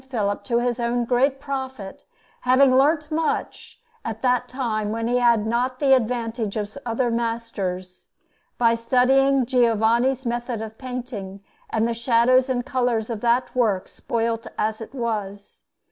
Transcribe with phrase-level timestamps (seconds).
[0.09, 2.05] Philip, to his own great profit,
[2.39, 8.07] having learnt much, at that time when he had not the advantage of other masters,
[8.57, 14.47] by studying Giovanni's method of painting and the shadows and colours of that work, spoilt
[14.57, 15.65] as it was.